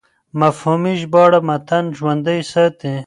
[0.39, 2.93] مفهومي ژباړه متن ژوندی ساتي.